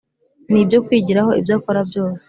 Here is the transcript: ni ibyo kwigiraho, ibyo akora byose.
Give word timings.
ni 0.51 0.59
ibyo 0.63 0.79
kwigiraho, 0.85 1.31
ibyo 1.39 1.53
akora 1.59 1.81
byose. 1.89 2.19